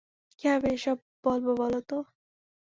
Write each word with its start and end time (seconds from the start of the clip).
কীভাবে 0.39 0.67
এসব 0.71 0.97
বলব 1.23 1.47
বলো 1.61 1.79
তো? 1.89 1.97